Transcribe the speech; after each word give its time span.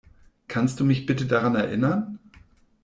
Kannst 0.47 0.79
du 0.79 0.83
mich 0.83 1.05
bitte 1.05 1.27
daran 1.27 1.53
erinnern? 1.53 2.17